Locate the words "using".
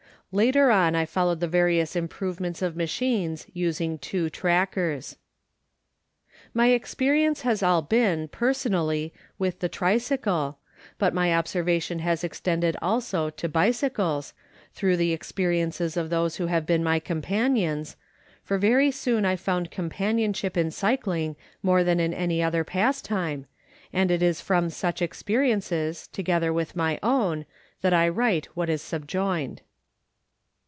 3.53-3.97